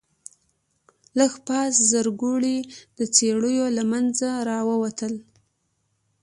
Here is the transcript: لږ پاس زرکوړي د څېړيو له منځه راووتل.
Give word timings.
لږ 1.17 1.33
پاس 1.47 1.73
زرکوړي 1.91 2.57
د 2.97 2.99
څېړيو 3.15 3.65
له 3.77 3.83
منځه 3.91 4.29
راووتل. 4.49 5.13